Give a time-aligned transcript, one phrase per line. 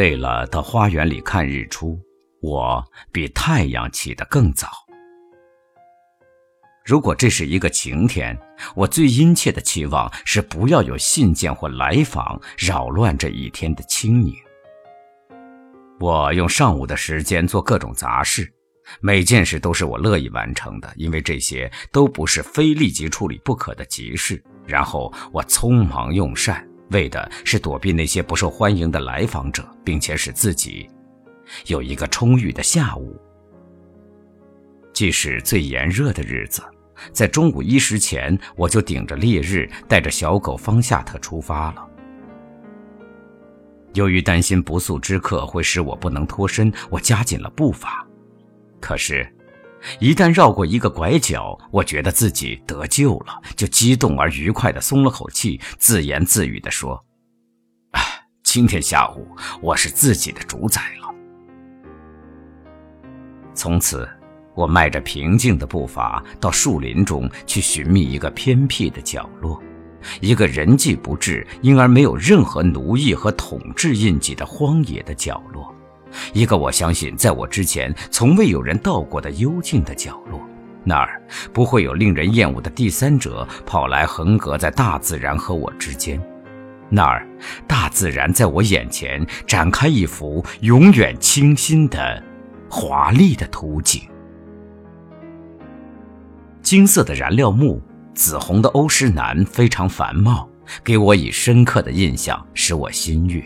[0.00, 2.00] 备了到花园里看日出，
[2.40, 2.82] 我
[3.12, 4.66] 比太阳起得更早。
[6.86, 8.34] 如果这是一个晴天，
[8.74, 14.34] 我最殷切的期望是不要有信件或来访扰乱这一天的清宁。
[15.98, 18.50] 我用上午的时间做各种杂事，
[19.02, 24.42] 每件事都是我乐意完成的，因为这些都不是非立即处理不可的急事。
[24.66, 30.88] 然后我匆忙用膳，为的是躲避那些不受欢迎的来访者，并且使自己
[31.66, 33.20] 有一个充裕的下午。
[34.92, 36.62] 即使最炎热的日子。
[37.12, 41.88] 在中午一时前，我就顶着烈日，带着小狗方夏特出发了。
[43.94, 48.06] 由于担心不速之客会使我不能脱身，我加紧了步伐。
[48.80, 49.26] 可是，
[49.98, 57.04] 一旦绕过一个拐角，我觉得自己得救了，就激动而愉快地松了口气，自言自语地说
[57.92, 58.02] ：“哎，
[58.42, 59.26] 今天下午
[59.60, 61.14] 我是自己的主宰了。”
[63.54, 64.08] 从此。
[64.52, 69.62] 我迈着平静的步伐到树林中去寻觅一个偏僻的角落，
[70.20, 75.72] 一个人迹不至，因而没有任何奴役和统治印记的荒野的角落，
[76.32, 80.40] 一个我相信在我之前从未有人到过的幽静的角落。
[80.82, 81.22] 那儿
[81.52, 86.18] 不会有令人厌恶的第三者跑来横隔在大自然和我之间，
[86.88, 87.28] 那儿
[87.66, 92.22] 大自然在我眼前展开一幅永远清新的、
[92.70, 94.02] 华丽的图景。
[96.62, 97.82] 金色的燃料木，
[98.14, 100.48] 紫红的欧诗楠非常繁茂，
[100.82, 103.44] 给我以深刻的印象，使我心悦。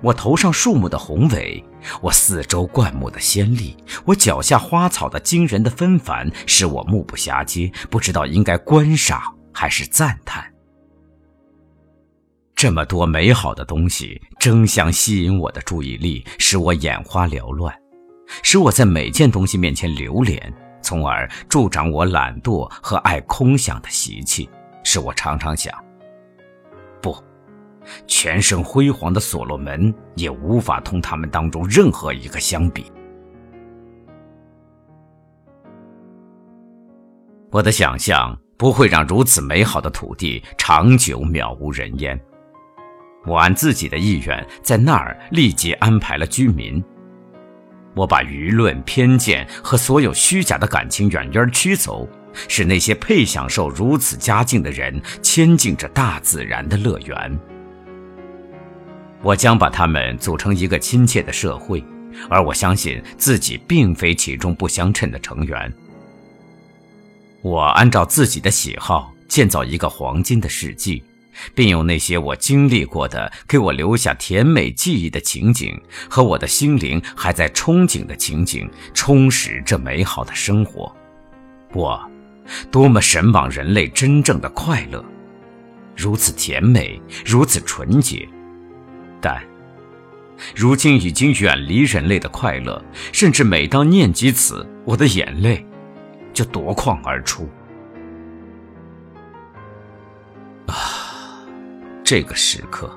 [0.00, 1.64] 我头上树木的宏伟，
[2.00, 9.20] 我四周灌木的鲜丽，我脚下花草的惊人的纷繁，使我目不暇接，不知道应该观赏
[9.52, 10.44] 还是赞叹。
[12.54, 17.74] 这么多美好的东西争相吸引我的注意力，使我眼花缭乱，
[18.42, 20.52] 使我在每件东西面前流连。
[20.80, 24.48] 从而助长我懒惰和爱空想的习气，
[24.84, 25.74] 使我常常想：
[28.06, 32.90] 全身辉煌的所罗门也无法同他们当中任何一个相比。
[37.50, 42.18] 我的想象不会让如此美好的土地长久渺无人烟。
[43.26, 46.82] 我按自己的意愿在那儿立即安排了居民。
[47.94, 52.08] 我把舆论、偏见和所有虚假的感情远远驱走，
[52.48, 57.38] 使那些配享受如此佳境的人亲近着大自然的乐园。
[59.22, 61.82] 我将把他们组成一个亲切的社会，
[62.28, 65.72] 而我相信自己并非其中不相称的成员。
[67.42, 71.02] 我按照自己的喜好建造一个黄金的世纪。
[71.54, 80.92] 并用那些我经历过的、给我留下甜美记忆的情景和我的心灵还在憧憬的情景，充实这美好的生活。
[81.72, 82.00] 我，
[82.70, 85.04] 多么神往人类真正的快乐，
[85.96, 88.28] 如此甜美，如此纯洁。
[89.20, 89.42] 但，
[90.54, 95.66] 如今已经远离人类的快乐，甚至每当念及此，我的眼泪
[96.32, 97.48] 就夺眶而出。
[100.66, 100.74] 啊
[102.04, 102.90] 这个时刻，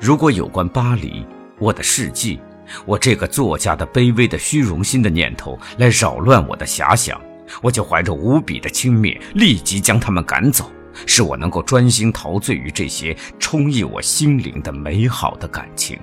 [0.00, 1.24] 如果有关巴黎，
[1.58, 2.38] 我的事迹，
[2.84, 7.18] 我这个作家的卑微的虚荣心的念头来扰乱我的遐想，
[7.62, 10.70] 我就怀着无比的轻蔑，立即将他们赶走，
[11.06, 15.98] 使我能够专心陶醉于这些充溢我心灵的美好的感情。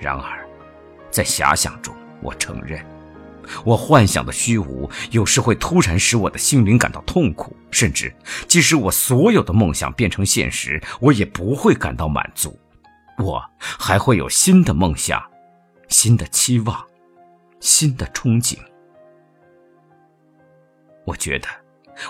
[0.00, 0.46] 然而，
[1.10, 2.84] 在遐想中，我承认。
[3.64, 8.14] 我幻想的虚无，有时会突然使我的心灵感到痛苦，甚至
[8.46, 12.58] 即使我所有的梦想变成现实，我也不会感到满足。
[13.16, 15.20] 我还会有新的梦想、
[15.88, 16.86] 新的期望、
[17.58, 18.58] 新的憧憬。
[21.06, 21.48] 我觉得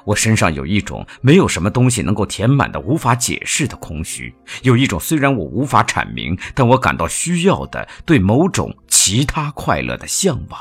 [0.04, 10.60] 我身上有一种没有什么东西能够填满的、无法解释的空虚，有一种虽然我无法阐明，但我感到需要的对某种其他快乐的向往。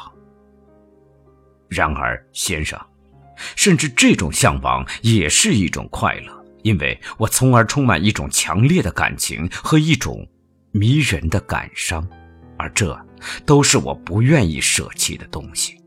[1.70, 2.80] 然而，先生，
[3.56, 10.26] 甚至这种向往也是一种快乐，因为我从而充满一种强烈的感情和一种
[10.72, 12.08] 迷人的感伤，
[12.58, 12.98] 而这
[13.46, 15.78] 都是我不愿意舍弃的东西。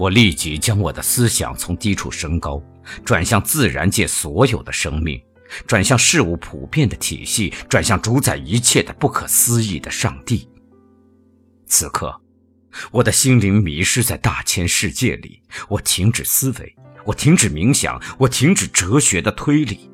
[0.00, 2.62] 我立即将我的思想从低处升高，
[3.04, 5.22] 转向自然界所有的生命，
[5.66, 10.48] 转向事物普遍的体系，转向主宰一切的不可思议的上帝。
[11.66, 12.18] 此刻。
[12.92, 19.90] 我的心灵迷失在大千世界里，我停止思维，我停止冥想，我停止哲学的推理，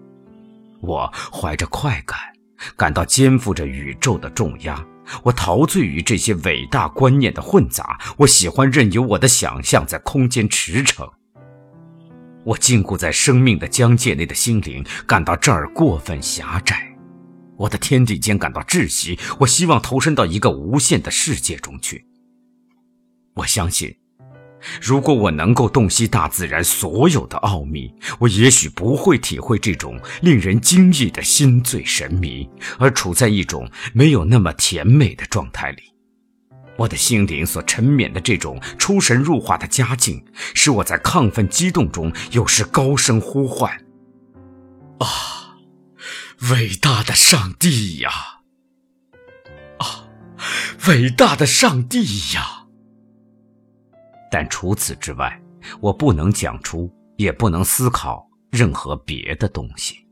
[0.82, 2.19] 我怀着快感，
[2.76, 4.87] 感到肩负着宇宙的重压。
[5.23, 11.11] 我陶醉于这些伟大观念的混杂，我喜欢任由我的想象在空间驰骋。
[12.44, 16.97] 我禁锢在生命的疆界内的心灵，感到这儿过分狭窄。
[17.56, 22.06] 我的天地间感到窒息，我希望投身到一个无限的世界中去。
[23.35, 23.97] 我相信。
[24.81, 32.49] 如果我能够洞悉大自然所有的奥秘，我也许不会体会这种令人惊异的心醉神迷，
[32.79, 35.83] 而处在一种没有那么甜美的状态里。
[36.79, 40.23] 我的心灵所沉湎的这种出神入化的佳境，
[40.55, 43.73] 使我在亢奋激动中有时高声呼唤
[45.01, 45.57] ：“啊，
[46.51, 48.11] 伟大的上帝呀！
[49.79, 50.09] 啊，
[50.89, 52.65] 伟大的上帝呀！”
[54.31, 55.40] 但除此之外，
[55.81, 60.06] 我不能讲出，也不能思考任何别的东西。